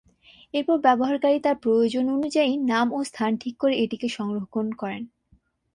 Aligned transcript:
এরপর 0.53 0.77
ব্যবহারকারী 0.79 1.37
তার 1.39 1.57
প্রয়োজন 1.61 2.05
অনুযায়ী 2.09 2.51
নাম 2.63 2.87
ও 2.93 2.99
স্থান 3.03 3.31
ঠিক 3.37 3.55
করে 3.57 3.75
এটিকে 3.75 4.07
সংরক্ষণ 4.09 4.67
করেন। 4.71 5.03